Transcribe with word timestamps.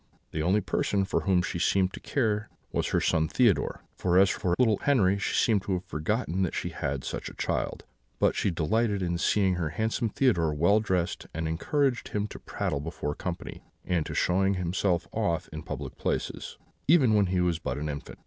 The 0.31 0.41
only 0.41 0.61
person 0.61 1.05
for 1.05 1.19
whom 1.21 1.43
she 1.43 1.59
seemed 1.59 1.93
to 1.93 1.99
care 1.99 2.49
was 2.71 2.87
her 2.87 2.99
son 2.99 3.27
Theodore; 3.27 3.83
for 3.93 4.17
as 4.17 4.31
for 4.31 4.55
little 4.57 4.77
Henri, 4.81 5.19
she 5.19 5.35
seemed 5.35 5.61
to 5.61 5.73
have 5.73 5.85
forgotten 5.85 6.41
that 6.41 6.55
she 6.55 6.69
had 6.69 7.03
such 7.03 7.29
a 7.29 7.35
child; 7.35 7.83
but 8.17 8.35
she 8.35 8.49
delighted 8.49 9.03
in 9.03 9.19
seeing 9.19 9.57
her 9.57 9.69
handsome 9.69 10.09
Theodore 10.09 10.55
well 10.55 10.79
dressed, 10.79 11.27
and 11.35 11.47
encouraged 11.47 12.07
him 12.07 12.25
to 12.29 12.39
prattle 12.39 12.79
before 12.81 13.13
company, 13.13 13.61
and 13.85 14.03
to 14.07 14.15
show 14.15 14.41
himself 14.41 15.07
off 15.11 15.47
in 15.53 15.61
public 15.61 15.95
places, 15.99 16.57
even 16.87 17.13
when 17.13 17.27
he 17.27 17.39
was 17.39 17.59
but 17.59 17.77
an 17.77 17.87
infant. 17.87 18.17